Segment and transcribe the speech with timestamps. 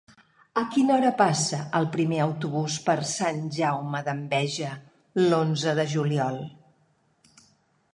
[0.61, 4.75] A quina hora passa el primer autobús per Sant Jaume d'Enveja
[5.27, 6.47] l'onze de juliol?